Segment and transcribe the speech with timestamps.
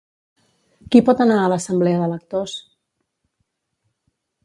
[0.95, 2.59] Qui pot anar a l'Assemblea de Lectors?